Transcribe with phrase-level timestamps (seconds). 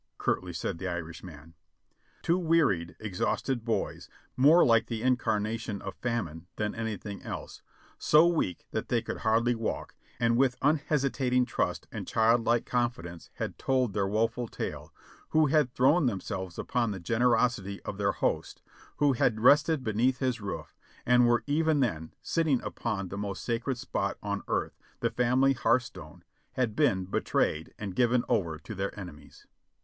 [0.17, 1.53] curtly said the Irishman.
[2.23, 7.61] Two wearied, exhausted boys, more like the incarnation of famine than anything else;
[7.99, 13.59] so weak that they could hardly walk; and with unhesitating trust and childlike confidence had
[13.59, 14.91] told their woeful tale;
[15.29, 18.63] who had thrown themselves upon the generosity of their host;
[18.97, 20.75] who had rested beneath his roof,
[21.05, 25.83] and were even then sitting upon that most sacred spot on earth, the family hearth
[25.83, 26.23] stone,
[26.53, 29.45] had been betrayed and given over to their enemies.